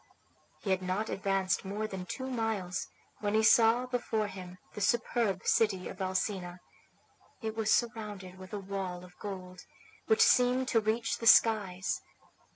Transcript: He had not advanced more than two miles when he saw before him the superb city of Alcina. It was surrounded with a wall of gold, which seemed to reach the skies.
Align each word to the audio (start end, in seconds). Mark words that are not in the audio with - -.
He 0.63 0.71
had 0.71 0.81
not 0.81 1.11
advanced 1.11 1.63
more 1.63 1.85
than 1.85 2.07
two 2.07 2.25
miles 2.25 2.87
when 3.19 3.35
he 3.35 3.43
saw 3.43 3.85
before 3.85 4.25
him 4.25 4.57
the 4.73 4.81
superb 4.81 5.45
city 5.45 5.87
of 5.87 6.01
Alcina. 6.01 6.59
It 7.43 7.55
was 7.55 7.71
surrounded 7.71 8.39
with 8.39 8.51
a 8.51 8.59
wall 8.59 9.03
of 9.05 9.15
gold, 9.19 9.61
which 10.07 10.23
seemed 10.23 10.67
to 10.69 10.79
reach 10.81 11.19
the 11.19 11.27
skies. 11.27 12.01